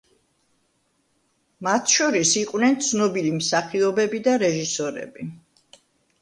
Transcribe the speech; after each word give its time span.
მათ 1.67 1.93
შორის 1.95 2.31
იყვნენ 2.43 2.77
ცნობილი 2.87 3.35
მსახიობები 3.37 4.23
და 4.29 4.35
რეჟისორები. 4.47 5.29